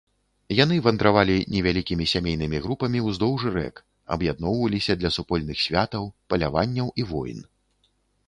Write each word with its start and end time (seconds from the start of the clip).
Яны 0.59 0.75
вандравалі 0.85 1.33
невялікімі 1.55 2.05
сямейнымі 2.13 2.61
групамі 2.63 2.99
ўздоўж 3.09 3.43
рэк, 3.59 3.75
аб'ядноўваліся 4.15 4.93
для 5.01 5.09
супольных 5.17 5.57
святаў, 5.65 6.03
паляванняў 6.35 6.87
і 7.05 7.09
войн. 7.11 7.39